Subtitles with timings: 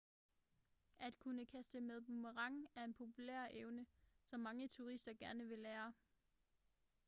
[0.99, 3.85] at kunne kaste med boomerang er en populær evne
[4.23, 5.93] som mange turister gerne vil lære